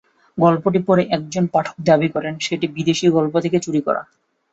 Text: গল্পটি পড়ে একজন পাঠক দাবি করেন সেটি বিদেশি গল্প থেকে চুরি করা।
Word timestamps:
গল্পটি 0.37 0.79
পড়ে 0.87 1.03
একজন 1.09 1.43
পাঠক 1.47 1.75
দাবি 1.85 2.07
করেন 2.09 2.33
সেটি 2.39 2.65
বিদেশি 2.75 3.05
গল্প 3.09 3.33
থেকে 3.39 3.57
চুরি 3.59 3.81
করা। 3.87 4.01